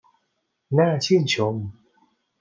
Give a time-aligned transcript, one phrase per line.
[0.77, 1.55] น่าชื่นชม